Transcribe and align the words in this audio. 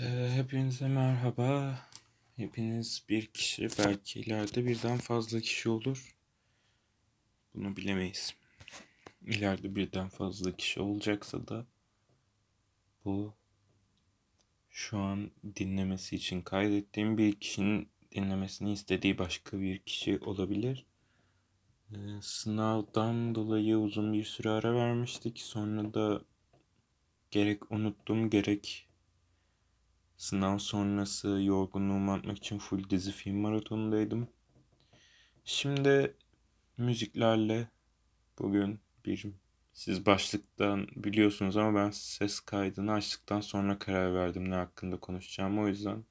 Ee, 0.00 0.30
hepinize 0.34 0.88
merhaba. 0.88 1.78
Hepiniz 2.36 3.02
bir 3.08 3.26
kişi, 3.26 3.68
belki 3.78 4.20
ileride 4.20 4.66
birden 4.66 4.98
fazla 4.98 5.40
kişi 5.40 5.68
olur. 5.68 6.16
Bunu 7.54 7.76
bilemeyiz. 7.76 8.34
İleride 9.26 9.76
birden 9.76 10.08
fazla 10.08 10.56
kişi 10.56 10.80
olacaksa 10.80 11.48
da 11.48 11.66
bu 13.04 13.34
şu 14.70 14.98
an 14.98 15.30
dinlemesi 15.56 16.16
için 16.16 16.42
kaydettiğim 16.42 17.18
bir 17.18 17.40
kişinin 17.40 17.88
dinlemesini 18.14 18.72
istediği 18.72 19.18
başka 19.18 19.60
bir 19.60 19.78
kişi 19.78 20.18
olabilir. 20.18 20.86
Ee, 21.92 21.96
sınavdan 22.22 23.34
dolayı 23.34 23.76
uzun 23.78 24.12
bir 24.12 24.24
süre 24.24 24.50
ara 24.50 24.74
vermiştik. 24.74 25.40
Sonra 25.40 25.94
da 25.94 26.22
gerek 27.30 27.72
unuttum 27.72 28.30
gerek 28.30 28.87
Sınav 30.18 30.58
sonrası 30.58 31.28
yorgunluğumu 31.28 32.12
atmak 32.12 32.36
için 32.36 32.58
full 32.58 32.90
dizi 32.90 33.12
film 33.12 33.36
maratonundaydım. 33.36 34.28
Şimdi 35.44 36.16
müziklerle 36.76 37.68
bugün 38.38 38.80
bir 39.04 39.26
siz 39.72 40.06
başlıktan 40.06 40.86
biliyorsunuz 40.96 41.56
ama 41.56 41.80
ben 41.80 41.90
ses 41.90 42.40
kaydını 42.40 42.92
açtıktan 42.92 43.40
sonra 43.40 43.78
karar 43.78 44.14
verdim 44.14 44.50
ne 44.50 44.54
hakkında 44.54 45.00
konuşacağım. 45.00 45.58
O 45.58 45.68
yüzden 45.68 46.04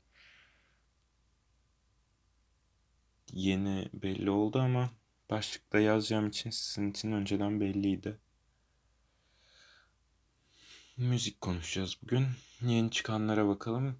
yeni 3.34 3.90
belli 3.94 4.30
oldu 4.30 4.60
ama 4.60 4.90
başlıkta 5.30 5.80
yazacağım 5.80 6.28
için 6.28 6.50
sizin 6.50 6.92
için 6.92 7.12
önceden 7.12 7.62
belliydi. 7.62 8.18
Müzik 10.98 11.42
konuşacağız 11.42 11.98
bugün. 12.04 12.28
Yeni 12.62 12.92
çıkanlara 12.92 13.48
bakalım. 13.48 14.00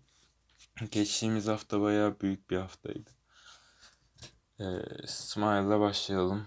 Geçtiğimiz 0.92 1.48
hafta 1.48 1.82
bayağı 1.82 2.20
büyük 2.20 2.50
bir 2.50 2.58
haftaydı. 2.58 3.09
Ee, 4.59 4.66
Smile'la 5.08 5.80
başlayalım. 5.80 6.45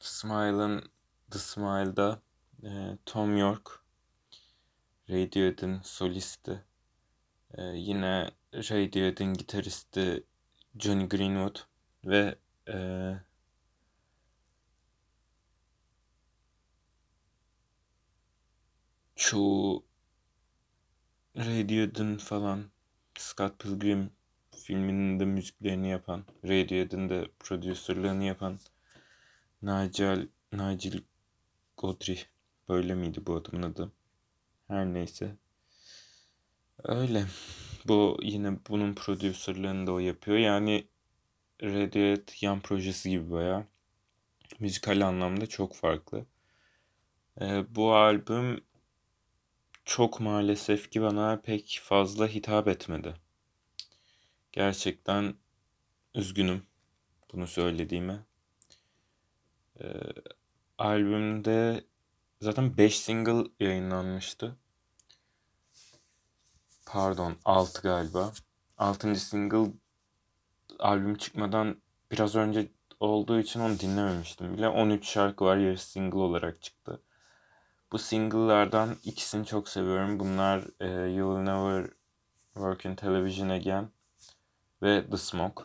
Smile'ın 0.00 0.90
The 1.30 1.38
Smile'da 1.38 2.22
e, 2.62 2.98
Tom 3.06 3.36
York, 3.36 3.84
Radiohead'in 5.10 5.80
solisti, 5.82 6.64
e, 7.54 7.62
yine 7.62 8.30
Radiohead'in 8.54 9.34
gitaristi 9.34 10.24
Johnny 10.78 11.08
Greenwood 11.08 11.56
ve 12.04 12.38
e, 12.68 12.76
çoğu 19.18 19.84
Radiohead'in 21.36 22.16
falan 22.16 22.64
Scott 23.18 23.58
Pilgrim 23.58 24.10
filminin 24.56 25.20
de 25.20 25.24
müziklerini 25.24 25.90
yapan, 25.90 26.24
Radiohead'in 26.44 27.08
de 27.08 27.28
prodüserlerini 27.38 28.26
yapan 28.26 28.58
Nigel, 29.62 30.28
Nigel 30.52 31.00
Godrich. 31.76 32.22
Böyle 32.68 32.94
miydi 32.94 33.26
bu 33.26 33.36
adamın 33.36 33.62
adı? 33.62 33.92
Her 34.68 34.86
neyse. 34.86 35.36
Öyle. 36.84 37.26
Bu 37.88 38.18
yine 38.22 38.58
bunun 38.68 38.94
prodüserlerini 38.94 39.86
de 39.86 39.90
o 39.90 39.98
yapıyor. 39.98 40.36
Yani 40.38 40.88
Radiohead 41.62 42.42
yan 42.42 42.60
projesi 42.60 43.10
gibi 43.10 43.30
baya. 43.30 43.66
Müzikal 44.60 45.06
anlamda 45.06 45.46
çok 45.46 45.74
farklı. 45.74 46.26
Ee, 47.40 47.64
bu 47.74 47.94
albüm 47.94 48.67
çok 49.88 50.20
maalesef 50.20 50.90
ki 50.90 51.02
bana 51.02 51.40
pek 51.40 51.80
fazla 51.82 52.28
hitap 52.28 52.68
etmedi. 52.68 53.14
Gerçekten 54.52 55.34
üzgünüm 56.14 56.62
bunu 57.32 57.46
söylediğime. 57.46 58.18
Ee, 59.80 59.86
albümde 60.78 61.84
zaten 62.40 62.76
5 62.76 63.00
single 63.00 63.50
yayınlanmıştı. 63.60 64.56
Pardon 66.86 67.36
6 67.44 67.82
galiba. 67.82 68.32
6. 68.78 69.16
single 69.16 69.72
albüm 70.78 71.14
çıkmadan 71.14 71.82
biraz 72.10 72.34
önce 72.36 72.72
olduğu 73.00 73.40
için 73.40 73.60
onu 73.60 73.78
dinlememiştim 73.78 74.56
bile. 74.56 74.68
13 74.68 75.08
şarkı 75.08 75.44
var 75.44 75.56
yarısı 75.56 75.90
single 75.90 76.18
olarak 76.18 76.62
çıktı. 76.62 77.02
Bu 77.92 77.98
single'lardan 77.98 78.96
ikisini 79.04 79.46
çok 79.46 79.68
seviyorum. 79.68 80.20
Bunlar 80.20 80.64
e, 80.80 81.10
You 81.12 81.44
Never 81.44 81.90
Work 82.54 82.84
in 82.84 82.94
Television 82.94 83.48
Again 83.48 83.90
ve 84.82 85.10
The 85.10 85.16
Smoke. 85.16 85.64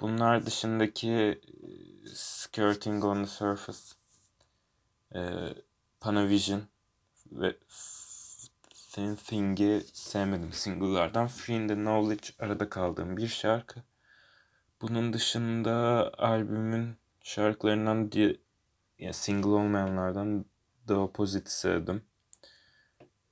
Bunlar 0.00 0.46
dışındaki 0.46 1.10
e, 1.10 1.38
Skirting 2.14 3.04
on 3.04 3.22
the 3.22 3.26
Surface, 3.30 3.94
e, 5.14 5.20
Panavision 6.00 6.62
ve 7.32 7.56
Thin 8.92 9.16
Thing'i 9.16 9.82
sevmedim 9.92 10.52
single'lardan. 10.52 11.26
Free 11.28 11.56
in 11.56 11.68
the 11.68 11.74
Knowledge 11.74 12.28
arada 12.38 12.68
kaldığım 12.68 13.16
bir 13.16 13.28
şarkı. 13.28 13.82
Bunun 14.80 15.12
dışında 15.12 16.10
albümün 16.18 16.96
şarkılarından 17.22 18.12
diye 18.12 18.36
single 19.12 19.48
olmayanlardan 19.48 20.44
The 20.86 20.94
Opposite'i 20.94 21.50
sevdim. 21.50 22.04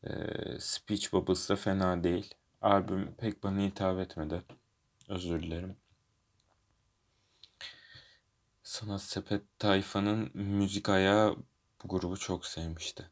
Ee, 0.04 0.60
Speech 0.60 1.12
Bubbles 1.12 1.48
da 1.50 1.56
fena 1.56 2.04
değil. 2.04 2.34
Albüm 2.62 3.14
pek 3.14 3.42
bana 3.42 3.60
hitap 3.60 3.98
etmedi. 3.98 4.42
Özür 5.08 5.42
dilerim. 5.42 5.76
Sanat 8.62 9.02
Sepet 9.02 9.42
Tayfa'nın 9.58 10.30
müzik 10.34 10.88
ayağı 10.88 11.36
bu 11.84 11.88
grubu 11.88 12.16
çok 12.16 12.46
sevmişti. 12.46 13.10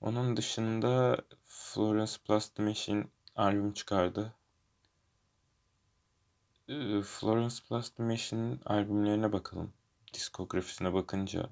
Onun 0.00 0.36
dışında 0.36 1.18
Florence 1.44 2.12
Plus 2.26 2.48
The 2.48 2.62
Machine 2.62 3.06
albüm 3.36 3.72
çıkardı. 3.72 4.34
Ee, 6.68 7.02
Florence 7.02 7.56
Plus 7.68 7.90
The 7.90 8.02
Machine'in 8.02 8.60
albümlerine 8.64 9.32
bakalım. 9.32 9.72
Diskografisine 10.14 10.94
bakınca 10.94 11.50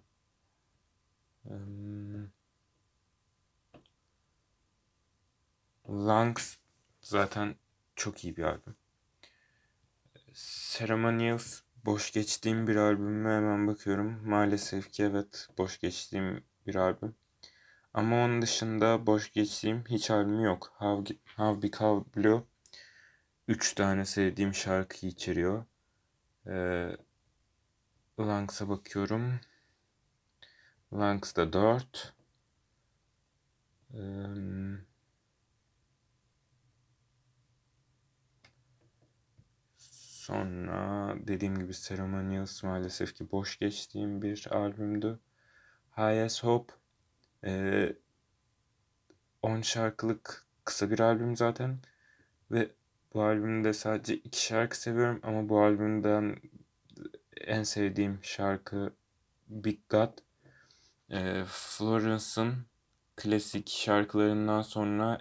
Lungs 5.88 6.56
zaten 7.00 7.54
çok 7.96 8.24
iyi 8.24 8.36
bir 8.36 8.42
albüm. 8.42 8.76
Ceremonials 10.72 11.60
boş 11.84 12.12
geçtiğim 12.12 12.66
bir 12.66 12.76
albümü 12.76 13.28
hemen 13.28 13.66
bakıyorum. 13.66 14.28
Maalesef 14.28 14.92
ki 14.92 15.02
evet 15.02 15.48
boş 15.58 15.80
geçtiğim 15.80 16.44
bir 16.66 16.74
albüm. 16.74 17.14
Ama 17.94 18.24
onun 18.24 18.42
dışında 18.42 19.06
boş 19.06 19.32
geçtiğim 19.32 19.84
hiç 19.88 20.10
albüm 20.10 20.40
yok. 20.40 20.72
How, 20.78 21.16
How 21.36 21.68
How 21.78 22.22
Blue 22.22 22.42
3 23.48 23.74
tane 23.74 24.04
sevdiğim 24.04 24.54
şarkı 24.54 25.06
içeriyor. 25.06 25.64
Ee, 26.46 26.96
Lungs'a 28.18 28.68
bakıyorum. 28.68 29.40
Langs'da 30.96 31.52
4. 31.52 32.14
Ee, 33.94 33.98
sonra 39.76 41.14
dediğim 41.26 41.58
gibi 41.58 41.72
Ceremonials 41.72 42.62
maalesef 42.62 43.14
ki 43.14 43.30
boş 43.30 43.58
geçtiğim 43.58 44.22
bir 44.22 44.48
albümdü. 44.50 45.18
Highest 45.96 46.44
Hope 46.44 46.74
ee, 47.44 47.96
10 49.42 49.60
şarkılık 49.60 50.46
kısa 50.64 50.90
bir 50.90 51.00
albüm 51.00 51.36
zaten. 51.36 51.78
Ve 52.50 52.70
bu 53.14 53.22
albümde 53.22 53.72
sadece 53.72 54.16
iki 54.16 54.44
şarkı 54.46 54.80
seviyorum 54.80 55.20
ama 55.22 55.48
bu 55.48 55.62
albümden 55.62 56.36
en 57.36 57.62
sevdiğim 57.62 58.18
şarkı 58.22 58.92
Big 59.48 59.78
God. 59.88 60.25
E, 61.10 61.44
Florence'ın 61.46 62.66
klasik 63.16 63.70
şarkılarından 63.70 64.62
sonra 64.62 65.18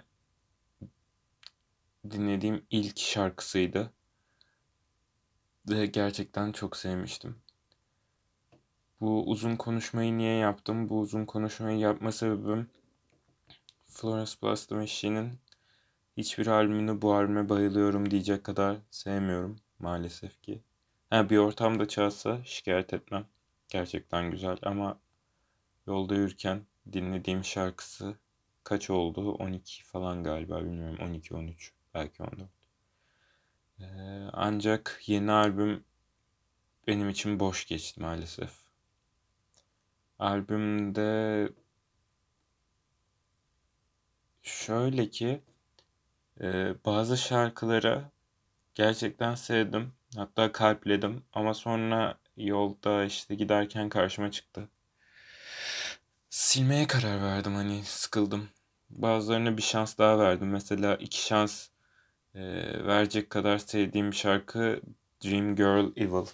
dinlediğim 2.10 2.66
ilk 2.70 2.98
şarkısıydı. 2.98 3.92
Ve 5.70 5.86
gerçekten 5.86 6.52
çok 6.52 6.76
sevmiştim. 6.76 7.36
Bu 9.00 9.24
uzun 9.30 9.56
konuşmayı 9.56 10.18
niye 10.18 10.36
yaptım? 10.36 10.88
Bu 10.88 11.00
uzun 11.00 11.24
konuşmayı 11.24 11.78
yapma 11.78 12.12
sebebim 12.12 12.70
Florence 13.84 14.32
Plus 14.40 14.66
The 14.66 14.74
Machine'in 14.74 15.38
hiçbir 16.16 16.46
albümünü 16.46 17.02
bu 17.02 17.14
albüme 17.14 17.48
bayılıyorum 17.48 18.10
diyecek 18.10 18.44
kadar 18.44 18.76
sevmiyorum 18.90 19.56
maalesef 19.78 20.42
ki. 20.42 20.62
Ha, 21.10 21.30
bir 21.30 21.38
ortamda 21.38 21.88
çalsa 21.88 22.44
şikayet 22.44 22.94
etmem. 22.94 23.26
Gerçekten 23.68 24.30
güzel 24.30 24.58
ama 24.62 24.98
yolda 25.86 26.14
yürürken 26.14 26.66
dinlediğim 26.92 27.44
şarkısı 27.44 28.14
kaç 28.64 28.90
oldu? 28.90 29.32
12 29.32 29.84
falan 29.84 30.24
galiba 30.24 30.60
bilmiyorum. 30.64 30.98
12, 31.02 31.34
13 31.34 31.72
belki 31.94 32.22
14. 32.22 32.50
Ee, 33.80 33.84
ancak 34.32 35.02
yeni 35.06 35.32
albüm 35.32 35.84
benim 36.86 37.08
için 37.08 37.40
boş 37.40 37.66
geçti 37.66 38.00
maalesef. 38.00 38.50
Albümde 40.18 41.48
şöyle 44.42 45.10
ki 45.10 45.42
e, 46.40 46.74
bazı 46.86 47.16
şarkılara 47.16 48.10
gerçekten 48.74 49.34
sevdim. 49.34 49.92
Hatta 50.16 50.52
kalpledim 50.52 51.24
ama 51.32 51.54
sonra 51.54 52.18
yolda 52.36 53.04
işte 53.04 53.34
giderken 53.34 53.88
karşıma 53.88 54.30
çıktı. 54.30 54.68
Silmeye 56.36 56.86
karar 56.86 57.22
verdim 57.22 57.54
hani 57.54 57.84
sıkıldım. 57.84 58.48
Bazılarına 58.90 59.56
bir 59.56 59.62
şans 59.62 59.98
daha 59.98 60.18
verdim. 60.18 60.48
Mesela 60.48 60.96
iki 60.96 61.22
şans 61.22 61.68
e, 62.34 62.42
verecek 62.86 63.30
kadar 63.30 63.58
sevdiğim 63.58 64.14
şarkı 64.14 64.80
Dream 65.24 65.56
Girl 65.56 65.92
Evil. 65.96 66.26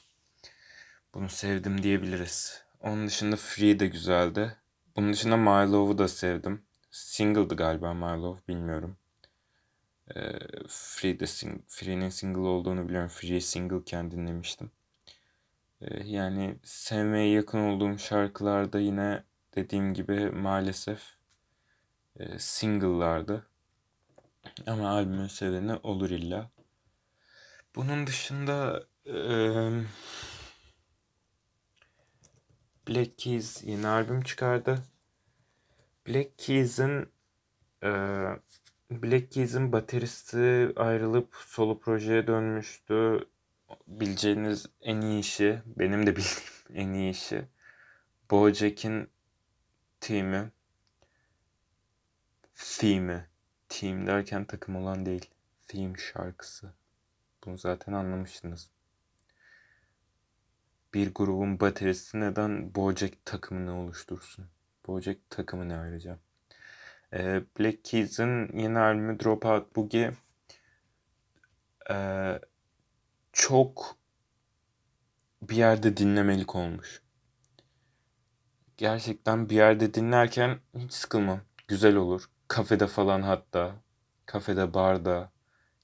Bunu 1.14 1.28
sevdim 1.28 1.82
diyebiliriz. 1.82 2.64
Onun 2.80 3.06
dışında 3.06 3.36
Free 3.36 3.80
de 3.80 3.86
güzeldi. 3.86 4.56
Bunun 4.96 5.12
dışında 5.12 5.36
My 5.36 5.72
Love'u 5.72 5.98
da 5.98 6.08
sevdim. 6.08 6.62
Single'dı 6.90 7.56
galiba 7.56 7.94
My 7.94 8.22
Love 8.22 8.38
bilmiyorum. 8.48 8.96
Ee, 10.16 10.38
Free 10.68 11.20
de 11.20 11.26
sing 11.26 11.60
Free'nin 11.68 12.08
single 12.08 12.40
olduğunu 12.40 12.88
biliyorum. 12.88 13.08
Free 13.08 13.40
single'ken 13.40 14.10
dinlemiştim. 14.10 14.70
Ee, 15.80 16.04
yani 16.04 16.56
sevmeye 16.64 17.30
yakın 17.30 17.58
olduğum 17.58 17.98
şarkılarda 17.98 18.80
yine 18.80 19.24
dediğim 19.56 19.94
gibi 19.94 20.30
maalesef 20.30 21.02
e, 22.16 22.38
single'lardı. 22.38 23.46
Ama 24.66 24.90
albümün 24.90 25.26
seveni 25.26 25.74
olur 25.74 26.10
illa. 26.10 26.50
Bunun 27.76 28.06
dışında 28.06 28.86
e, 29.06 29.16
Black 32.88 33.18
Keys 33.18 33.64
yeni 33.64 33.86
albüm 33.86 34.22
çıkardı. 34.22 34.82
Black 36.08 36.38
Keys'in 36.38 37.08
e, 37.82 37.88
Black 38.90 39.32
Keys'in 39.32 39.72
bateristi 39.72 40.72
ayrılıp 40.76 41.34
solo 41.34 41.78
projeye 41.78 42.26
dönmüştü. 42.26 43.28
Bileceğiniz 43.86 44.66
en 44.80 45.00
iyi 45.00 45.20
işi, 45.20 45.62
benim 45.66 46.06
de 46.06 46.16
bildiğim 46.16 46.52
en 46.74 46.92
iyi 46.92 47.10
işi. 47.10 47.44
Bojack'in 48.30 49.08
team'i. 50.02 50.50
Theme'i. 52.54 53.24
Team 53.68 54.06
derken 54.06 54.44
takım 54.44 54.76
olan 54.76 55.06
değil. 55.06 55.30
Theme 55.68 55.98
şarkısı. 55.98 56.72
Bunu 57.44 57.58
zaten 57.58 57.92
anlamıştınız. 57.92 58.70
Bir 60.94 61.14
grubun 61.14 61.60
bateristi 61.60 62.20
neden 62.20 62.74
Bojack 62.74 63.24
takımını 63.24 63.80
oluştursun? 63.80 64.46
Bojack 64.86 65.30
takımı 65.30 65.68
ne 65.68 65.78
ayrıca? 65.78 66.18
Ee, 67.12 67.42
Black 67.58 67.84
Keys'in 67.84 68.58
yeni 68.58 68.78
albümü 68.78 69.20
Dropout 69.20 69.76
Boogie 69.76 70.12
ee, 71.90 72.40
çok 73.32 73.96
bir 75.42 75.56
yerde 75.56 75.96
dinlemelik 75.96 76.54
olmuş. 76.56 77.01
Gerçekten 78.76 79.48
bir 79.48 79.54
yerde 79.54 79.94
dinlerken 79.94 80.58
hiç 80.78 80.92
sıkılmam. 80.92 81.40
Güzel 81.68 81.96
olur. 81.96 82.30
Kafede 82.48 82.86
falan 82.86 83.22
hatta. 83.22 83.72
Kafede, 84.26 84.74
barda. 84.74 85.30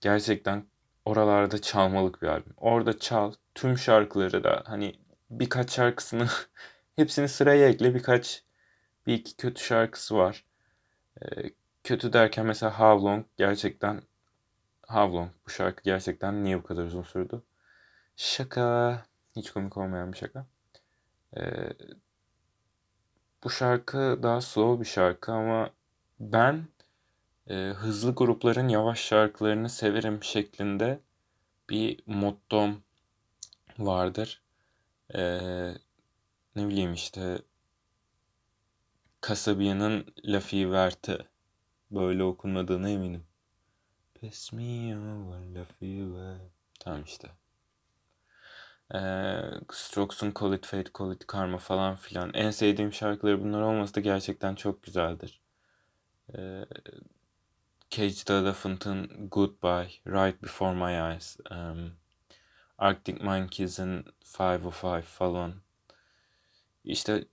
Gerçekten 0.01 0.65
oralarda 1.05 1.63
çalmalık 1.63 2.23
bir 2.23 2.27
albüm. 2.27 2.55
Orada 2.57 2.99
çal. 2.99 3.33
Tüm 3.55 3.79
şarkıları 3.79 4.45
da 4.45 4.63
hani 4.67 4.95
birkaç 5.31 5.73
şarkısını 5.73 6.29
hepsini 6.97 7.29
sıraya 7.29 7.69
ekle. 7.69 7.95
Birkaç 7.95 8.45
bir 9.07 9.15
iki 9.15 9.37
kötü 9.37 9.65
şarkısı 9.65 10.17
var. 10.17 10.45
Ee, 11.23 11.51
kötü 11.85 12.13
derken 12.13 12.47
mesela 12.47 12.79
How 12.79 13.07
Long 13.09 13.27
gerçekten 13.37 14.03
How 14.89 15.17
Long 15.17 15.31
bu 15.47 15.51
şarkı 15.51 15.83
gerçekten 15.83 16.45
niye 16.45 16.59
bu 16.59 16.63
kadar 16.63 16.85
uzun 16.85 17.03
sürdü? 17.03 17.43
Şaka. 18.17 19.03
Hiç 19.37 19.51
komik 19.51 19.77
olmayan 19.77 20.13
bir 20.13 20.19
şaka. 20.19 20.47
Ee, 21.37 21.71
bu 23.45 23.51
şarkı 23.51 24.19
daha 24.23 24.41
slow 24.41 24.81
bir 24.81 24.89
şarkı 24.89 25.33
ama 25.33 25.71
ben 26.21 26.69
e, 27.47 27.55
hızlı 27.55 28.15
grupların 28.15 28.69
yavaş 28.69 29.01
şarkılarını 29.01 29.69
severim 29.69 30.23
şeklinde 30.23 31.01
bir 31.71 32.01
mottom 32.07 32.83
vardır. 33.79 34.43
Ee, 35.15 35.75
ne 36.57 36.69
bileyim 36.69 36.93
işte 36.93 37.39
Kasabia'nın 39.21 40.15
La 40.25 40.41
Fiverte 40.41 41.19
böyle 41.91 42.25
okunmadığına 42.25 42.89
eminim. 42.89 43.25
Pass 44.21 44.53
me 44.53 44.97
over 44.97 45.55
La 45.55 45.65
Fiverte. 45.65 46.45
Tamam 46.81 47.03
işte. 47.03 47.29
Ee, 48.95 49.41
Strokes'un 49.73 50.33
Call 50.41 50.53
It 50.53 50.67
Fate, 50.67 50.91
Call 50.99 51.13
It 51.13 51.27
Karma 51.27 51.59
falan 51.59 51.97
filan. 51.97 52.35
En 52.35 52.51
sevdiğim 52.51 52.93
şarkıları 52.93 53.45
bunlar 53.45 53.63
olması 53.63 53.95
da 53.95 54.01
gerçekten 54.01 54.55
çok 54.55 54.83
güzeldir. 54.83 55.41
Ee, 56.35 56.65
Cage 57.91 58.25
the 58.27 58.35
Elephant'ın 58.35 59.29
Goodbye, 59.31 59.91
Right 60.07 60.43
Before 60.43 60.75
My 60.75 61.13
Eyes. 61.13 61.39
Um, 61.51 61.93
Arctic 62.79 63.25
Monkeys'in 63.25 64.05
505 64.41 65.05
falan. 65.05 65.55
İşte 66.85 67.25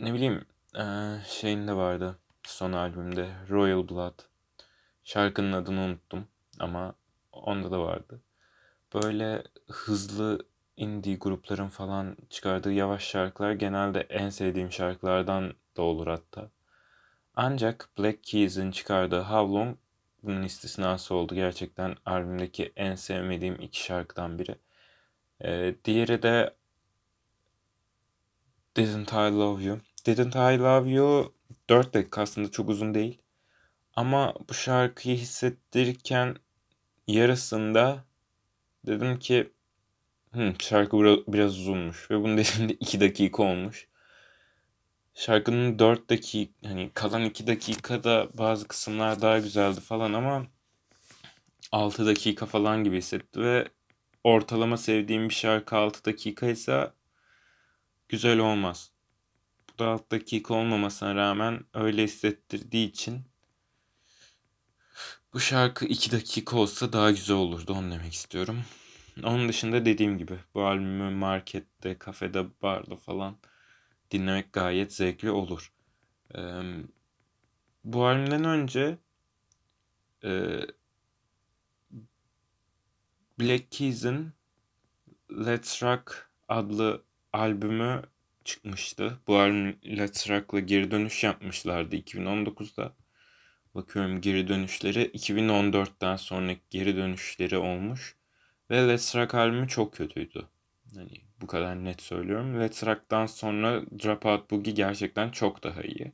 ne 0.00 0.14
bileyim 0.14 0.44
ee, 0.78 1.16
şeyinde 1.26 1.76
vardı 1.76 2.18
son 2.42 2.72
albümde 2.72 3.30
Royal 3.50 3.88
Blood. 3.88 4.18
Şarkının 5.04 5.52
adını 5.52 5.80
unuttum 5.80 6.28
ama 6.58 6.94
onda 7.32 7.70
da 7.70 7.80
vardı. 7.80 8.20
Böyle 8.94 9.44
hızlı 9.68 10.46
indie 10.76 11.16
grupların 11.16 11.68
falan 11.68 12.16
çıkardığı 12.30 12.72
yavaş 12.72 13.04
şarkılar 13.04 13.52
genelde 13.52 14.00
en 14.00 14.30
sevdiğim 14.30 14.72
şarkılardan 14.72 15.54
da 15.76 15.82
olur 15.82 16.06
hatta. 16.06 16.50
Ancak 17.34 17.88
Black 17.98 18.24
Keys'in 18.24 18.70
çıkardığı 18.70 19.20
How 19.20 19.54
Long 19.54 19.76
bunun 20.22 20.42
istisnası 20.42 21.14
oldu. 21.14 21.34
Gerçekten 21.34 21.96
albümdeki 22.06 22.72
en 22.76 22.94
sevmediğim 22.94 23.54
iki 23.60 23.84
şarkıdan 23.84 24.38
biri. 24.38 24.54
Ee, 25.44 25.74
diğeri 25.84 26.22
de 26.22 26.54
Didn't 28.76 29.12
I 29.12 29.32
Love 29.38 29.64
You. 29.64 29.78
Didn't 30.06 30.36
I 30.36 30.58
Love 30.58 30.90
You 30.90 31.32
4 31.70 31.94
dakika 31.94 32.22
aslında 32.22 32.50
çok 32.50 32.68
uzun 32.68 32.94
değil. 32.94 33.22
Ama 33.96 34.34
bu 34.48 34.54
şarkıyı 34.54 35.16
hissettirirken 35.16 36.36
yarısında 37.06 38.04
dedim 38.86 39.18
ki 39.18 39.52
Hı, 40.36 40.54
şarkı 40.58 40.96
biraz 41.28 41.58
uzunmuş 41.58 42.10
ve 42.10 42.22
bunun 42.22 42.38
dediğimde 42.38 42.72
2 42.72 43.00
dakika 43.00 43.42
olmuş. 43.42 43.88
Şarkının 45.14 45.78
4 45.78 46.10
dakika 46.10 46.68
hani 46.68 46.90
kalan 46.94 47.24
2 47.24 47.46
dakikada 47.46 48.28
bazı 48.34 48.68
kısımlar 48.68 49.22
daha 49.22 49.38
güzeldi 49.38 49.80
falan 49.80 50.12
ama 50.12 50.46
6 51.72 52.06
dakika 52.06 52.46
falan 52.46 52.84
gibi 52.84 52.96
hissetti 52.98 53.40
ve 53.40 53.68
ortalama 54.24 54.76
sevdiğim 54.76 55.28
bir 55.28 55.34
şarkı 55.34 55.76
6 55.76 56.04
dakika 56.04 56.46
ise 56.46 56.92
güzel 58.08 58.38
olmaz. 58.38 58.90
Bu 59.68 59.78
da 59.78 59.88
6 59.88 60.10
dakika 60.10 60.54
olmamasına 60.54 61.14
rağmen 61.14 61.64
öyle 61.74 62.04
hissettirdiği 62.04 62.88
için 62.88 63.24
bu 65.32 65.40
şarkı 65.40 65.84
2 65.84 66.12
dakika 66.12 66.56
olsa 66.56 66.92
daha 66.92 67.10
güzel 67.10 67.36
olurdu 67.36 67.72
onu 67.72 67.90
demek 67.90 68.14
istiyorum. 68.14 68.64
Onun 69.24 69.48
dışında 69.48 69.84
dediğim 69.86 70.18
gibi 70.18 70.38
bu 70.54 70.64
albümü 70.64 71.10
markette, 71.10 71.98
kafede, 71.98 72.60
barda 72.62 72.96
falan 72.96 73.36
dinlemek 74.10 74.52
gayet 74.52 74.92
zevkli 74.92 75.30
olur. 75.30 75.72
Ee, 76.34 76.40
bu 77.84 78.06
albümden 78.06 78.44
önce 78.44 78.98
e, 80.24 80.60
Black 83.40 83.70
Keys'in 83.70 84.32
Let's 85.30 85.82
Rock 85.82 86.30
adlı 86.48 87.04
albümü 87.32 88.02
çıkmıştı. 88.44 89.18
Bu 89.26 89.38
albüm 89.38 89.78
Let's 89.98 90.30
Rock'la 90.30 90.60
geri 90.60 90.90
dönüş 90.90 91.24
yapmışlardı 91.24 91.96
2019'da. 91.96 92.96
Bakıyorum 93.74 94.20
geri 94.20 94.48
dönüşleri 94.48 95.02
2014'ten 95.02 96.16
sonraki 96.16 96.60
geri 96.70 96.96
dönüşleri 96.96 97.56
olmuş. 97.58 98.15
Ve 98.70 98.88
Let's 98.88 99.16
Rock 99.16 99.34
albümü 99.34 99.68
çok 99.68 99.94
kötüydü. 99.94 100.46
Hani 100.94 101.20
bu 101.40 101.46
kadar 101.46 101.84
net 101.84 102.02
söylüyorum. 102.02 102.60
Let's 102.60 102.84
Rock'tan 102.84 103.26
sonra 103.26 103.82
Dropout 103.82 104.50
Boogie 104.50 104.72
gerçekten 104.72 105.30
çok 105.30 105.62
daha 105.62 105.82
iyi. 105.82 106.12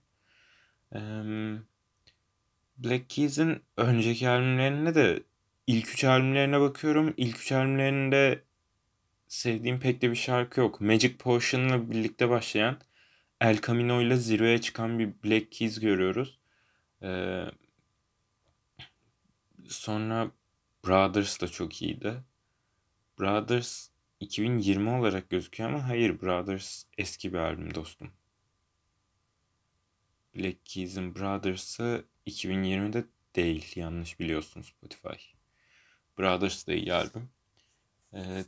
Black 2.78 3.10
Keys'in 3.10 3.62
önceki 3.76 4.28
albümlerine 4.28 4.94
de 4.94 5.22
ilk 5.66 5.88
üç 5.88 6.04
albümlerine 6.04 6.60
bakıyorum. 6.60 7.14
İlk 7.16 7.40
üç 7.40 7.52
albümlerinde 7.52 8.42
sevdiğim 9.28 9.80
pek 9.80 10.02
de 10.02 10.10
bir 10.10 10.16
şarkı 10.16 10.60
yok. 10.60 10.80
Magic 10.80 11.16
Potion'la 11.16 11.90
birlikte 11.90 12.30
başlayan 12.30 12.78
El 13.40 13.60
Camino 13.60 14.02
ile 14.02 14.16
zirveye 14.16 14.60
çıkan 14.60 14.98
bir 14.98 15.12
Black 15.24 15.52
Keys 15.52 15.80
görüyoruz. 15.80 16.38
Ee, 17.02 17.44
sonra 19.68 20.30
Brothers 20.86 21.40
da 21.40 21.48
çok 21.48 21.82
iyiydi. 21.82 22.14
Brothers 23.22 23.88
2020 24.20 24.90
olarak 24.90 25.30
gözüküyor 25.30 25.70
ama 25.70 25.88
hayır 25.88 26.20
Brothers 26.20 26.84
eski 26.98 27.32
bir 27.32 27.38
albüm 27.38 27.74
dostum. 27.74 28.10
Black 30.36 30.66
Keys'in 30.66 31.14
Brothers'ı 31.14 32.04
2020'de 32.26 33.04
değil 33.36 33.72
yanlış 33.76 34.20
biliyorsun 34.20 34.62
Spotify. 34.62 35.24
Brothers 36.18 36.66
da 36.66 36.72
iyi 36.72 36.94
albüm. 36.94 37.28
Ee, 38.14 38.44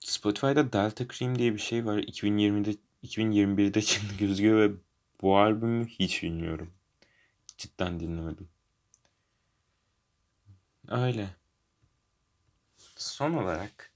Spotify'da 0.00 0.72
Delta 0.72 1.08
Cream 1.08 1.38
diye 1.38 1.54
bir 1.54 1.58
şey 1.58 1.86
var. 1.86 1.98
2020'de 1.98 2.76
2021'de 3.04 3.82
çıktı 3.82 4.14
gözüküyor 4.18 4.58
ve 4.58 4.74
bu 5.22 5.38
albümü 5.38 5.86
hiç 5.86 6.22
bilmiyorum. 6.22 6.70
Cidden 7.58 8.00
dinlemedim. 8.00 8.48
Öyle. 10.88 11.39
Son 13.00 13.34
olarak 13.34 13.92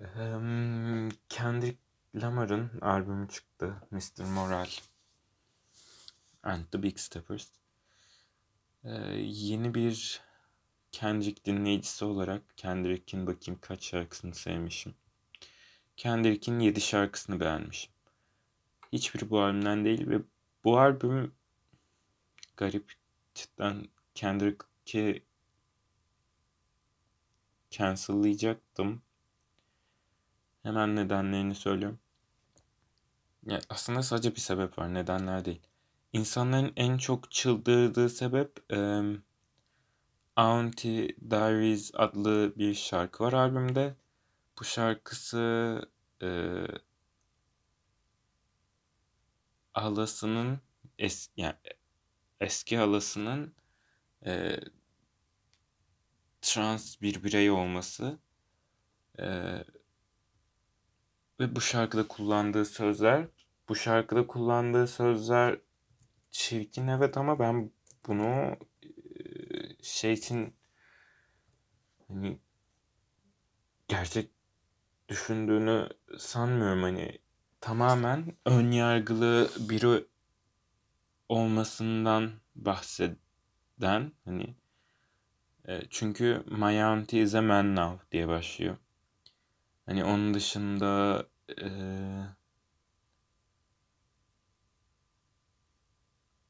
um, 0.00 1.08
Kendrick 1.28 1.78
Lamar'ın 2.14 2.80
albümü 2.80 3.28
çıktı. 3.28 3.76
Mr. 3.90 4.24
Moral 4.24 4.68
and 6.42 6.64
the 6.72 6.82
Big 6.82 6.98
Steppers. 6.98 7.48
Yeni 9.16 9.74
bir 9.74 10.20
Kendrick 10.90 11.44
dinleyicisi 11.44 12.04
olarak 12.04 12.42
Kendrick'in 12.56 13.26
bakayım 13.26 13.60
kaç 13.60 13.84
şarkısını 13.84 14.34
sevmişim. 14.34 14.94
Kendrick'in 15.96 16.58
7 16.58 16.80
şarkısını 16.80 17.40
beğenmişim. 17.40 17.92
Hiçbiri 18.92 19.30
bu 19.30 19.40
albümden 19.40 19.84
değil 19.84 20.08
ve 20.08 20.18
bu 20.64 20.78
albüm 20.78 21.34
garip 22.56 22.92
cidden 23.34 23.88
Kendrick'i 24.14 25.24
cancellayacaktım. 27.72 29.02
Hemen 30.62 30.96
nedenlerini 30.96 31.54
söylüyorum. 31.54 31.98
Ya 33.46 33.60
aslında 33.68 34.02
sadece 34.02 34.34
bir 34.34 34.40
sebep 34.40 34.78
var. 34.78 34.94
Nedenler 34.94 35.44
değil. 35.44 35.60
İnsanların 36.12 36.72
en 36.76 36.98
çok 36.98 37.30
çıldırdığı 37.30 38.08
sebep 38.08 38.72
e, 38.72 39.02
Auntie 40.36 41.16
Diaries 41.30 41.90
adlı 41.94 42.52
bir 42.56 42.74
şarkı 42.74 43.24
var 43.24 43.32
albümde. 43.32 43.94
Bu 44.60 44.64
şarkısı 44.64 45.82
e, 46.22 46.28
halasının 49.74 50.60
es, 50.98 51.30
yani 51.36 51.56
eski 52.40 52.76
halasının 52.76 53.54
e, 54.26 54.56
trans 56.42 57.00
bir 57.02 57.24
birey 57.24 57.50
olması 57.50 58.18
e, 59.18 59.26
ve 61.40 61.56
bu 61.56 61.60
şarkıda 61.60 62.08
kullandığı 62.08 62.64
sözler 62.64 63.26
bu 63.68 63.76
şarkıda 63.76 64.26
kullandığı 64.26 64.86
sözler 64.86 65.58
çirkin 66.30 66.88
evet 66.88 67.16
ama 67.16 67.38
ben 67.38 67.70
bunu 68.06 68.56
şey 69.82 70.12
için 70.12 70.54
hani 72.08 72.38
gerçek 73.88 74.30
düşündüğünü 75.08 75.88
sanmıyorum. 76.18 76.82
Hani 76.82 77.18
tamamen 77.60 78.36
ön 78.46 78.70
yargılı 78.70 79.50
biri 79.58 80.06
olmasından 81.28 82.32
bahseden 82.54 84.12
hani 84.24 84.42
e, 84.42 84.61
çünkü 85.90 86.44
My 86.46 86.82
Auntie 86.82 87.22
is 87.22 87.34
a 87.34 87.42
man 87.42 87.76
now 87.76 88.04
diye 88.12 88.28
başlıyor. 88.28 88.76
Hani 89.86 90.04
onun 90.04 90.34
dışında 90.34 91.26
e, 91.60 91.66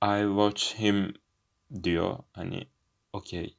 I 0.02 0.26
watch 0.26 0.74
him 0.80 1.14
diyor. 1.82 2.18
Hani 2.32 2.68
okey. 3.12 3.56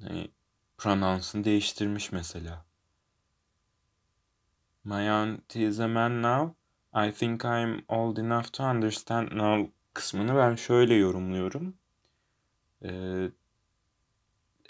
Hani 0.00 0.30
pronouns'ını 0.78 1.44
değiştirmiş 1.44 2.12
mesela. 2.12 2.66
My 4.84 5.10
aunt 5.10 5.56
is 5.56 5.80
a 5.80 5.88
man 5.88 6.22
now. 6.22 6.54
I 6.94 7.12
think 7.12 7.44
I'm 7.44 7.84
old 7.88 8.16
enough 8.16 8.52
to 8.52 8.64
understand 8.64 9.32
now 9.32 9.72
kısmını 9.94 10.36
ben 10.36 10.54
şöyle 10.54 10.94
yorumluyorum. 10.94 11.76
Ee, 12.84 13.30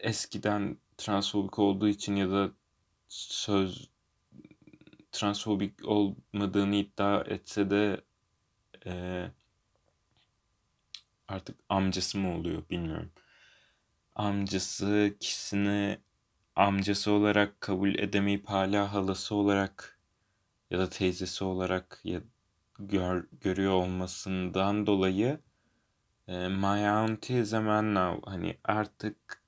eskiden 0.06 0.78
transfobik 0.98 1.58
olduğu 1.58 1.88
için 1.88 2.16
ya 2.16 2.30
da 2.30 2.50
söz 3.08 3.90
transfobik 5.12 5.84
olmadığını 5.84 6.76
iddia 6.76 7.24
etse 7.24 7.70
de 7.70 8.00
e, 8.86 9.24
artık 11.28 11.56
amcası 11.68 12.18
mı 12.18 12.34
oluyor 12.36 12.62
bilmiyorum. 12.70 13.12
Amcası 14.14 15.16
kişisini 15.20 15.98
amcası 16.56 17.12
olarak 17.12 17.60
kabul 17.60 17.94
edemeyip 17.94 18.46
hala 18.46 18.92
halası 18.92 19.34
olarak 19.34 19.98
ya 20.70 20.78
da 20.78 20.88
teyzesi 20.90 21.44
olarak 21.44 22.00
ya 22.04 22.20
gör, 22.78 23.26
görüyor 23.40 23.72
olmasından 23.72 24.86
dolayı 24.86 25.40
e, 26.28 26.48
my 26.48 26.88
auntie 26.88 27.40
is 27.40 27.54
a 27.54 27.60
man 27.60 27.94
now 27.94 28.30
hani 28.30 28.58
artık 28.64 29.45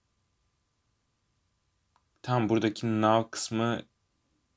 tam 2.22 2.48
buradaki 2.48 2.87
now 3.02 3.30
kısmı 3.30 3.82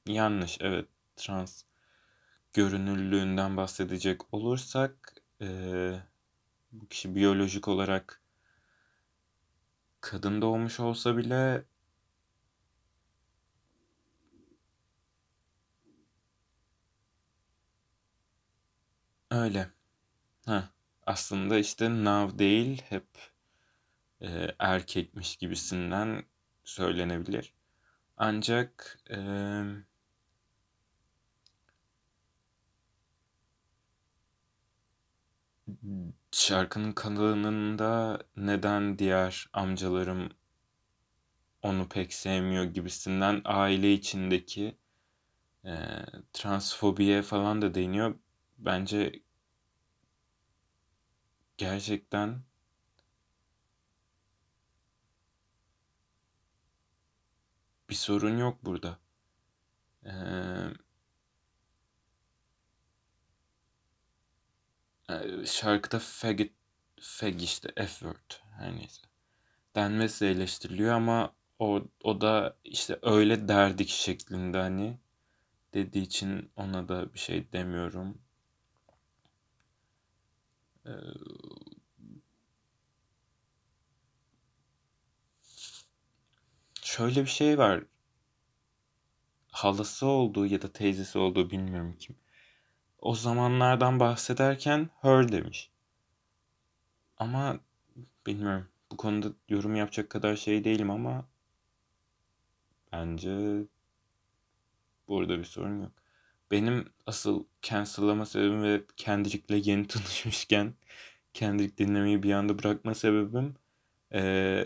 yanlış 0.08 0.58
evet 0.62 0.90
trans 1.16 1.64
görünürlüğünden 2.54 3.58
bahsedecek 3.58 4.34
olursak 4.36 5.16
e, 5.42 5.48
bu 6.72 6.88
kişi 6.88 7.16
biyolojik 7.16 7.68
olarak 7.68 8.22
kadın 10.02 10.42
doğmuş 10.42 10.80
olsa 10.80 11.18
bile 11.18 11.66
öyle. 19.32 19.70
Ha, 20.46 20.70
aslında 21.06 21.60
işte 21.60 21.90
now 22.06 22.40
değil 22.40 22.82
hep 22.90 23.08
e, 24.22 24.56
erkekmiş 24.60 25.36
gibisinden 25.38 26.24
söylenebilir. 26.72 27.54
Ancak 28.18 29.00
e, 29.12 29.18
şarkının 36.32 36.92
kanalında 36.92 38.20
neden 38.36 39.00
diğer 39.00 39.50
amcalarım 39.54 40.30
onu 41.62 41.90
pek 41.90 42.14
sevmiyor 42.14 42.64
gibisinden 42.64 43.42
aile 43.46 43.94
içindeki 43.94 44.78
e, 45.66 45.72
transfobiye 46.34 47.22
falan 47.22 47.62
da 47.62 47.74
değiniyor. 47.76 48.16
Bence 48.58 49.14
gerçekten 51.58 52.42
bir 57.92 57.96
sorun 57.96 58.38
yok 58.38 58.66
burada. 58.66 59.00
Ee, 60.06 60.12
şarkıda 65.46 66.00
faggot, 66.00 66.52
fag 67.02 67.42
işte 67.42 67.70
F-word 67.76 68.34
her 68.58 68.76
neyse. 68.76 69.02
Denmesi 69.76 70.26
eleştiriliyor 70.26 70.94
ama 70.96 71.34
o, 71.60 71.82
o 72.04 72.22
da 72.22 72.58
işte 72.64 73.00
öyle 73.02 73.48
derdik 73.48 73.90
şeklinde 73.90 74.58
hani 74.58 75.00
dediği 75.74 76.04
için 76.04 76.52
ona 76.56 76.90
da 76.90 77.14
bir 77.14 77.20
şey 77.20 77.52
demiyorum. 77.54 78.22
Ee, 80.86 80.92
şöyle 86.92 87.22
bir 87.22 87.30
şey 87.30 87.58
var. 87.58 87.84
Halası 89.52 90.06
olduğu 90.06 90.46
ya 90.46 90.62
da 90.62 90.74
teyzesi 90.74 91.18
olduğu 91.18 91.50
bilmiyorum 91.50 91.96
kim 92.00 92.16
o 93.00 93.16
zamanlardan 93.16 94.00
bahsederken 94.00 94.90
her 95.02 95.32
demiş. 95.32 95.72
ama 97.18 97.60
bilmiyorum. 98.28 98.68
Bu 98.92 98.98
konuda 98.98 99.28
yorum 99.50 99.76
yapacak 99.76 100.10
kadar 100.10 100.36
şey 100.36 100.64
değilim 100.64 100.92
ama 100.92 101.28
bence 102.92 103.64
burada 105.08 105.40
bir 105.40 105.44
sorun 105.44 105.82
yok. 105.82 105.92
Benim 106.52 106.90
asıl 107.06 107.46
cancel'lama 107.62 108.26
sebebim 108.26 108.64
ve 108.64 108.84
Kendrick'le 108.98 109.68
yeni 109.68 109.88
tanışmışken 109.94 110.74
Kendrick 111.34 111.78
dinlemeyi 111.78 112.24
bir 112.24 112.34
anda 112.34 112.60
bırakma 112.60 112.96
sebebim 112.96 113.56
ee, 114.14 114.66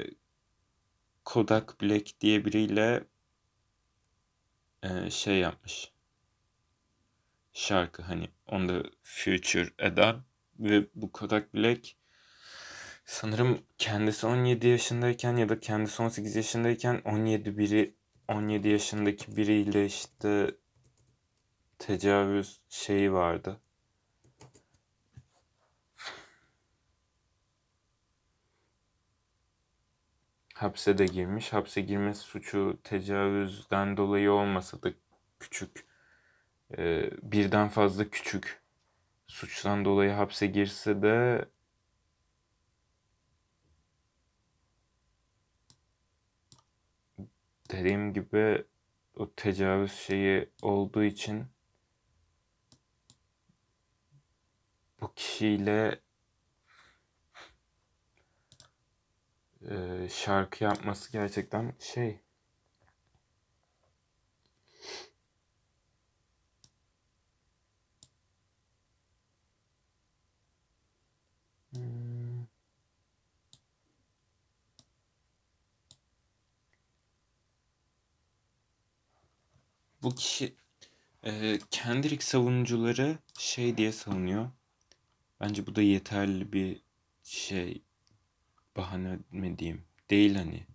Kodak 1.25 1.81
Black 1.81 2.21
diye 2.21 2.45
biriyle 2.45 3.03
e, 4.83 5.09
şey 5.09 5.37
yapmış. 5.39 5.91
Şarkı 7.53 8.01
hani 8.01 8.29
onda 8.47 8.83
future 9.03 9.69
eden 9.79 10.15
ve 10.59 10.87
bu 10.95 11.11
Kodak 11.11 11.53
Black 11.55 11.95
sanırım 13.05 13.59
kendisi 13.77 14.27
17 14.27 14.67
yaşındayken 14.67 15.37
ya 15.37 15.49
da 15.49 15.59
kendisi 15.59 16.01
18 16.01 16.35
yaşındayken 16.35 17.01
17 17.05 17.57
biri 17.57 17.95
17 18.27 18.67
yaşındaki 18.67 19.37
biriyle 19.37 19.85
işte 19.85 20.55
tecavüz 21.79 22.61
şeyi 22.69 23.13
vardı. 23.13 23.61
Hapse 30.65 30.97
de 30.97 31.05
girmiş. 31.05 31.53
Hapse 31.53 31.81
girmesi 31.81 32.19
suçu 32.21 32.79
tecavüzden 32.83 33.97
dolayı 33.97 34.31
olmasa 34.31 34.81
da 34.83 34.89
küçük 35.39 35.85
e, 36.77 37.11
birden 37.23 37.69
fazla 37.69 38.09
küçük 38.09 38.61
suçtan 39.27 39.85
dolayı 39.85 40.11
hapse 40.11 40.47
girse 40.47 41.01
de 41.01 41.45
dediğim 47.71 48.13
gibi 48.13 48.65
o 49.17 49.31
tecavüz 49.33 49.93
şeyi 49.93 50.49
olduğu 50.61 51.03
için 51.03 51.45
bu 55.01 55.13
kişiyle 55.13 55.99
e, 59.69 60.09
şarkı 60.09 60.63
yapması 60.63 61.11
gerçekten 61.11 61.73
şey 61.79 62.19
hmm. 71.73 72.45
bu 80.03 80.15
kişi 80.15 80.55
e, 81.23 81.59
Kendrick 81.71 82.25
savunucuları 82.25 83.17
şey 83.39 83.77
diye 83.77 83.91
savunuyor. 83.91 84.49
Bence 85.41 85.67
bu 85.67 85.75
da 85.75 85.81
yeterli 85.81 86.53
bir 86.53 86.81
şey 87.23 87.83
bahane 88.77 89.19
mi 89.31 89.59
diyeyim 89.59 89.85
değil 90.09 90.35
hani. 90.35 90.67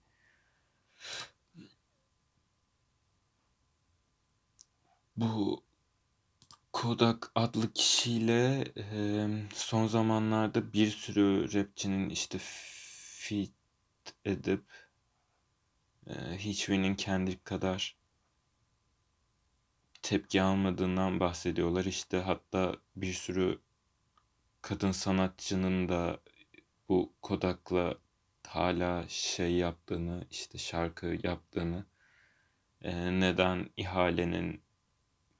Bu 5.17 5.63
Kodak 6.73 7.33
adlı 7.35 7.73
kişiyle 7.73 8.65
e, 8.77 9.29
son 9.55 9.87
zamanlarda 9.87 10.73
bir 10.73 10.91
sürü 10.91 11.53
rapçinin 11.55 12.11
işte 12.11 12.39
fit 12.41 13.53
edip 14.25 14.65
e, 16.07 16.13
hiçbirinin 16.39 16.95
kendi 16.95 17.45
kadar 17.45 17.97
tepki 20.03 20.43
almadığından 20.43 21.21
bahsediyorlar. 21.21 21.85
İşte 21.85 22.19
hatta 22.21 22.77
bir 22.97 23.13
sürü 23.13 23.59
kadın 24.63 24.93
sanatçının 24.93 25.89
da 25.89 26.21
bu 26.91 27.15
Kodak'la 27.23 27.95
hala 28.47 29.05
şey 29.09 29.53
yaptığını, 29.55 30.27
işte 30.31 30.59
şarkı 30.59 31.19
yaptığını, 31.23 31.87
e, 32.83 33.21
neden 33.21 33.71
ihalenin 33.77 34.63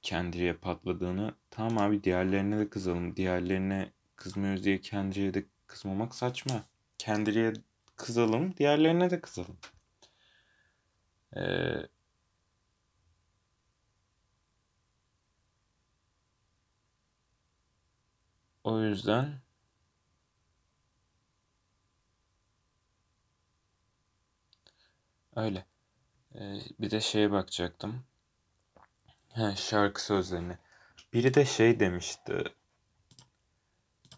Kendri'ye 0.03 0.53
patladığını. 0.53 1.35
Tamam 1.51 1.77
abi 1.77 2.03
diğerlerine 2.03 2.59
de 2.59 2.69
kızalım. 2.69 3.15
Diğerlerine 3.15 3.93
kızmıyoruz 4.17 4.63
diye 4.63 4.81
Kendri'ye 4.81 5.33
de 5.33 5.45
kızmamak 5.67 6.15
saçma. 6.15 6.63
Kendri'ye 6.97 7.53
kızalım, 7.97 8.57
diğerlerine 8.57 9.09
de 9.11 9.21
kızalım. 9.21 9.57
Ee, 11.35 11.87
o 18.63 18.81
yüzden 18.81 19.41
Öyle. 25.35 25.65
Ee, 26.35 26.59
bir 26.79 26.91
de 26.91 27.01
şeye 27.01 27.31
bakacaktım. 27.31 28.03
He, 29.29 29.55
şarkı 29.55 30.03
sözlerine. 30.03 30.57
Biri 31.13 31.33
de 31.33 31.45
şey 31.45 31.79
demişti. 31.79 32.43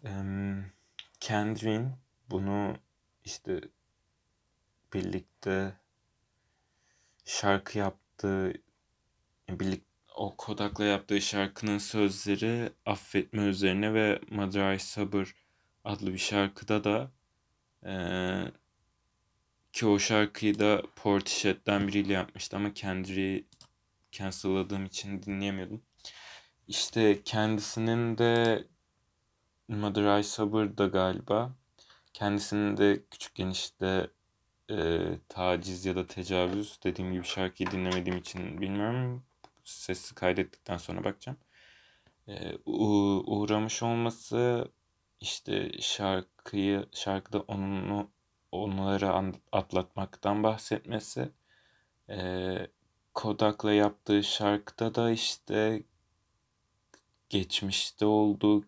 Em, 0.04 0.72
Kendrick'in 1.20 1.92
bunu 2.30 2.76
işte 3.24 3.60
birlikte 4.92 5.76
şarkı 7.24 7.78
yaptığı 7.78 8.52
birlikte 9.48 9.94
o 10.14 10.36
Kodak'la 10.36 10.84
yaptığı 10.84 11.20
şarkının 11.20 11.78
sözleri 11.78 12.72
affetme 12.86 13.42
üzerine 13.42 13.94
ve 13.94 14.20
Mother 14.30 14.74
I 14.74 14.78
Sabır 14.78 15.34
adlı 15.84 16.12
bir 16.12 16.18
şarkıda 16.18 16.84
da 16.84 17.10
e, 17.86 17.94
ki 19.74 19.86
o 19.86 19.98
şarkıyı 19.98 20.58
da 20.58 20.82
Portishead'den 20.96 21.88
biriyle 21.88 22.12
yapmıştı 22.12 22.56
ama 22.56 22.74
Kendrick'i 22.74 23.46
cancelladığım 24.12 24.84
için 24.84 25.22
dinleyemiyordum. 25.22 25.82
İşte 26.68 27.22
kendisinin 27.24 28.18
de 28.18 28.64
Mother 29.68 30.18
I 30.18 30.24
Sabır'da 30.24 30.86
galiba. 30.86 31.52
Kendisinin 32.12 32.76
de 32.76 33.04
küçükken 33.10 33.50
işte 33.50 34.10
e, 34.70 35.00
taciz 35.28 35.86
ya 35.86 35.96
da 35.96 36.06
tecavüz 36.06 36.78
dediğim 36.84 37.12
gibi 37.12 37.24
şarkıyı 37.24 37.70
dinlemediğim 37.70 38.18
için 38.18 38.60
bilmiyorum. 38.60 39.24
Sesi 39.64 40.14
kaydettikten 40.14 40.76
sonra 40.76 41.04
bakacağım. 41.04 41.38
E, 42.28 42.58
uğramış 42.66 43.82
olması 43.82 44.68
işte 45.20 45.72
şarkıyı 45.80 46.86
şarkıda 46.92 47.40
onun 47.40 48.13
onları 48.54 49.32
atlatmaktan 49.52 50.42
bahsetmesi. 50.42 51.30
Ee, 52.10 52.66
Kodak'la 53.14 53.72
yaptığı 53.72 54.22
şarkıda 54.22 54.94
da 54.94 55.10
işte 55.10 55.82
geçmişte 57.28 58.06
olduğu 58.06 58.64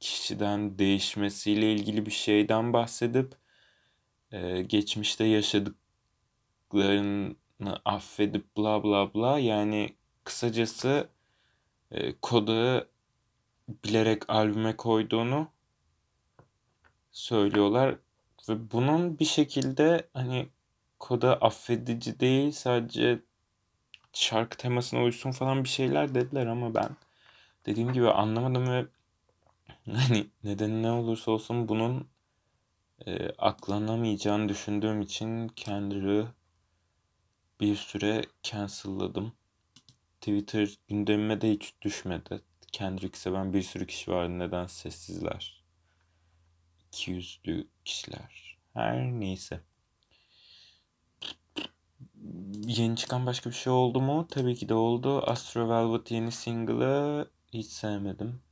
kişiden 0.00 0.78
değişmesiyle 0.78 1.72
ilgili 1.72 2.06
bir 2.06 2.10
şeyden 2.10 2.72
bahsedip 2.72 3.34
e, 4.32 4.62
geçmişte 4.62 5.24
yaşadıklarını 5.24 7.36
affedip 7.84 8.56
bla 8.56 8.84
bla 8.84 9.14
bla 9.14 9.38
yani 9.38 9.96
kısacası 10.24 11.08
e, 11.90 12.14
Kodak'ı 12.22 12.88
bilerek 13.68 14.30
albüme 14.30 14.76
koyduğunu 14.76 15.48
söylüyorlar 17.12 17.98
ve 18.48 18.70
bunun 18.70 19.18
bir 19.18 19.24
şekilde 19.24 20.08
hani 20.14 20.48
koda 20.98 21.36
affedici 21.36 22.20
değil 22.20 22.52
sadece 22.52 23.20
şarkı 24.12 24.56
temasına 24.56 25.02
uysun 25.02 25.30
falan 25.30 25.64
bir 25.64 25.68
şeyler 25.68 26.14
dediler 26.14 26.46
ama 26.46 26.74
ben 26.74 26.90
dediğim 27.66 27.92
gibi 27.92 28.10
anlamadım 28.10 28.70
ve 28.70 28.86
hani 29.92 30.26
neden 30.44 30.82
ne 30.82 30.90
olursa 30.90 31.30
olsun 31.30 31.68
bunun 31.68 32.08
e, 33.06 33.28
aklanamayacağını 33.38 34.48
düşündüğüm 34.48 35.02
için 35.02 35.48
kendimi 35.48 36.26
bir 37.60 37.76
süre 37.76 38.22
cancel'ladım. 38.42 39.32
Twitter 40.20 40.78
gündemime 40.88 41.40
de 41.40 41.50
hiç 41.50 41.74
düşmedi. 41.82 42.40
Kendrick'i 42.72 43.18
seven 43.20 43.52
bir 43.52 43.62
sürü 43.62 43.86
kişi 43.86 44.10
var. 44.10 44.28
Neden 44.28 44.66
sessizler? 44.66 45.53
İki 46.94 47.10
yüzlü 47.10 47.68
kişiler. 47.84 48.58
Her 48.74 49.02
neyse. 49.02 49.60
Yeni 52.66 52.96
çıkan 52.96 53.26
başka 53.26 53.50
bir 53.50 53.54
şey 53.54 53.72
oldu 53.72 54.00
mu? 54.00 54.26
Tabii 54.30 54.54
ki 54.54 54.68
de 54.68 54.74
oldu. 54.74 55.22
Astro 55.30 55.68
Velvet 55.68 56.10
yeni 56.10 56.32
single'ı 56.32 57.30
hiç 57.52 57.66
sevmedim. 57.66 58.42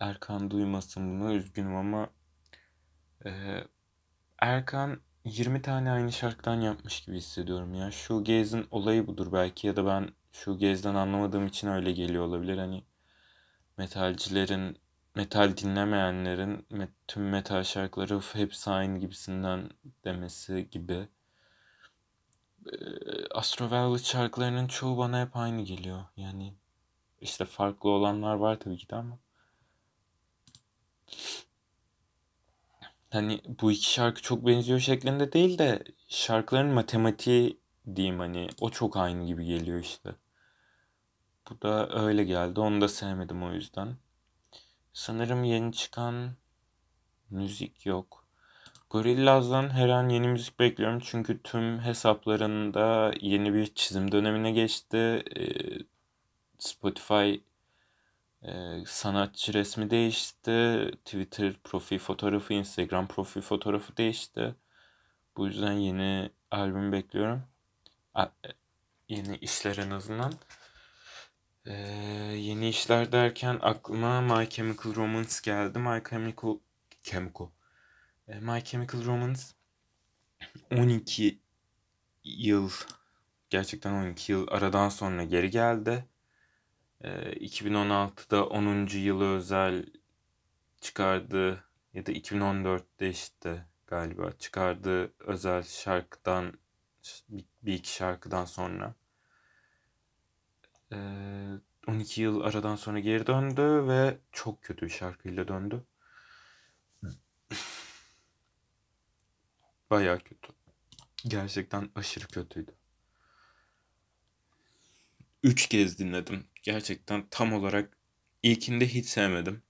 Erkan 0.00 0.50
duymasın 0.50 1.20
bunu 1.20 1.32
üzgünüm 1.32 1.76
ama 1.76 2.10
Ee, 3.26 3.64
Erkan 4.38 5.00
20 5.24 5.62
tane 5.62 5.90
aynı 5.90 6.12
şarkıdan 6.12 6.60
yapmış 6.60 7.00
gibi 7.00 7.16
hissediyorum 7.16 7.74
ya. 7.74 7.90
Shoegaze'in 7.90 8.66
olayı 8.70 9.06
budur 9.06 9.32
belki 9.32 9.66
ya 9.66 9.76
da 9.76 9.86
ben 9.86 10.10
shoegaze'den 10.32 10.94
anlamadığım 10.94 11.46
için 11.46 11.68
öyle 11.68 11.92
geliyor 11.92 12.24
olabilir. 12.24 12.58
Hani 12.58 12.84
metalcilerin, 13.78 14.78
metal 15.18 15.56
dinlemeyenlerin 15.56 16.66
me- 16.70 16.88
tüm 17.08 17.28
metal 17.28 17.64
şarkıları 17.64 18.16
"Of, 18.16 18.34
hepsi 18.34 18.70
aynı 18.70 18.98
gibisinden 18.98 19.70
demesi 20.04 20.68
gibi. 20.70 21.08
Ee, 22.66 22.78
Astro 23.34 23.70
Velvet 23.70 24.04
şarkılarının 24.04 24.66
çoğu 24.68 24.98
bana 24.98 25.20
hep 25.20 25.36
aynı 25.36 25.62
geliyor. 25.62 26.04
Yani 26.16 26.54
işte 27.20 27.44
farklı 27.44 27.90
olanlar 27.90 28.34
var 28.34 28.60
tabii 28.60 28.76
ki 28.76 28.88
de 28.90 28.96
ama. 28.96 29.18
Hani 33.10 33.40
bu 33.62 33.72
iki 33.72 33.92
şarkı 33.92 34.22
çok 34.22 34.46
benziyor 34.46 34.78
şeklinde 34.78 35.32
değil 35.32 35.58
de 35.58 35.84
şarkıların 36.08 36.70
matematiği 36.70 37.60
diyeyim 37.96 38.18
hani 38.18 38.48
o 38.60 38.70
çok 38.70 38.96
aynı 38.96 39.26
gibi 39.26 39.44
geliyor 39.44 39.80
işte. 39.80 40.14
Bu 41.50 41.62
da 41.62 41.88
öyle 42.04 42.24
geldi. 42.24 42.60
Onu 42.60 42.80
da 42.80 42.88
sevmedim 42.88 43.42
o 43.42 43.52
yüzden. 43.52 43.96
Sanırım 44.92 45.44
yeni 45.44 45.72
çıkan 45.72 46.32
müzik 47.30 47.86
yok. 47.86 48.24
Gorillaz'dan 48.90 49.70
her 49.70 49.88
an 49.88 50.08
yeni 50.08 50.28
müzik 50.28 50.60
bekliyorum. 50.60 51.00
Çünkü 51.04 51.42
tüm 51.42 51.78
hesaplarında 51.80 53.12
yeni 53.20 53.54
bir 53.54 53.74
çizim 53.74 54.12
dönemine 54.12 54.52
geçti. 54.52 54.96
Ee, 55.36 55.78
Spotify 56.58 57.34
e, 58.42 58.50
sanatçı 58.86 59.54
resmi 59.54 59.90
değişti. 59.90 60.90
Twitter 61.04 61.52
profil 61.64 61.98
fotoğrafı, 61.98 62.54
Instagram 62.54 63.08
profil 63.08 63.40
fotoğrafı 63.40 63.96
değişti. 63.96 64.54
Bu 65.36 65.46
yüzden 65.46 65.72
yeni 65.72 66.30
albüm 66.50 66.92
bekliyorum. 66.92 67.42
E, 68.18 68.22
yeni 69.08 69.36
işler 69.36 69.76
en 69.76 69.90
azından. 69.90 70.32
Ee, 71.68 71.72
yeni 72.36 72.68
işler 72.68 73.12
derken 73.12 73.58
aklıma 73.62 74.20
My 74.20 74.48
Chemical 74.48 74.94
Romance 74.94 75.34
geldi. 75.42 75.78
My 75.78 76.02
Chemical 76.10 76.58
Chemical. 77.02 77.48
Ee, 78.28 78.40
My 78.40 78.64
Chemical 78.64 79.04
Romance 79.04 79.40
12 80.70 81.38
yıl 82.24 82.70
gerçekten 83.50 83.92
12 83.92 84.32
yıl 84.32 84.46
aradan 84.50 84.88
sonra 84.88 85.24
geri 85.24 85.50
geldi. 85.50 86.04
Ee, 87.00 87.32
2016'da 87.32 88.46
10. 88.46 88.98
yılı 88.98 89.36
özel 89.36 89.86
çıkardığı 90.80 91.64
ya 91.94 92.06
da 92.06 92.12
2014'te 92.12 93.10
işte 93.10 93.66
galiba 93.86 94.32
çıkardığı 94.32 95.12
özel 95.18 95.62
şarkıdan 95.62 96.58
bir, 97.28 97.44
bir 97.62 97.74
iki 97.74 97.92
şarkıdan 97.92 98.44
sonra 98.44 98.94
12 101.86 102.22
yıl 102.22 102.40
aradan 102.40 102.76
sonra 102.76 102.98
geri 102.98 103.26
döndü 103.26 103.88
ve 103.88 104.18
çok 104.32 104.62
kötü 104.62 104.86
bir 104.86 104.90
şarkıyla 104.90 105.48
döndü. 105.48 105.84
Bayağı 109.90 110.18
kötü. 110.18 110.52
Gerçekten 111.26 111.90
aşırı 111.94 112.26
kötüydü. 112.26 112.74
Üç 115.42 115.68
kez 115.68 115.98
dinledim. 115.98 116.46
Gerçekten 116.62 117.26
tam 117.30 117.52
olarak 117.52 117.96
ilkinde 118.42 118.88
hiç 118.88 119.06
sevmedim. 119.06 119.62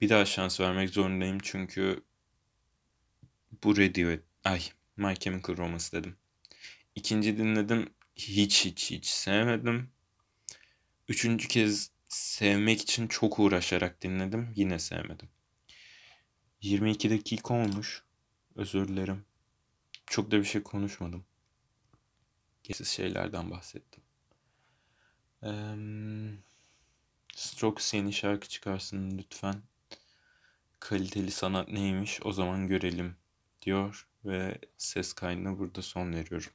Bir 0.00 0.08
daha 0.08 0.24
şans 0.24 0.60
vermek 0.60 0.90
zorundayım 0.90 1.38
çünkü 1.42 2.04
bu 3.64 3.76
Radiohead, 3.76 4.20
ay 4.44 4.60
My 4.96 5.14
Chemical 5.14 5.56
Romance 5.56 5.92
dedim. 5.92 6.16
İkinci 6.94 7.38
dinledim 7.38 7.90
hiç 8.18 8.64
hiç 8.64 8.90
hiç 8.90 9.06
sevmedim. 9.06 9.90
Üçüncü 11.08 11.48
kez 11.48 11.90
sevmek 12.08 12.82
için 12.82 13.08
çok 13.08 13.38
uğraşarak 13.38 14.02
dinledim 14.02 14.52
yine 14.56 14.78
sevmedim. 14.78 15.28
22 16.60 17.10
dakika 17.10 17.54
olmuş. 17.54 18.02
Özür 18.54 18.88
dilerim. 18.88 19.24
Çok 20.06 20.30
da 20.30 20.38
bir 20.38 20.44
şey 20.44 20.62
konuşmadım. 20.62 21.24
Gereksiz 22.62 22.88
şeylerden 22.88 23.50
bahsettim. 23.50 24.02
Ee, 25.42 25.48
Strokes 27.34 27.94
yeni 27.94 28.12
şarkı 28.12 28.48
çıkarsın 28.48 29.18
lütfen. 29.18 29.62
Kaliteli 30.80 31.30
sanat 31.30 31.68
neymiş 31.68 32.20
o 32.24 32.32
zaman 32.32 32.68
görelim 32.68 33.16
diyor 33.62 34.08
ve 34.24 34.58
ses 34.78 35.12
kaydına 35.12 35.58
burada 35.58 35.82
son 35.82 36.12
veriyorum. 36.12 36.52